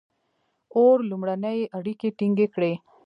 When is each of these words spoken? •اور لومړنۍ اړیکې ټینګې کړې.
•اور 0.75 0.97
لومړنۍ 1.09 1.59
اړیکې 1.77 2.09
ټینګې 2.17 2.47
کړې. 2.55 2.73